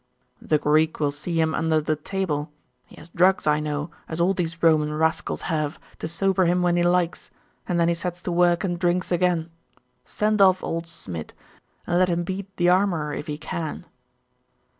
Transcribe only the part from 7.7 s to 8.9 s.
then he sets to work and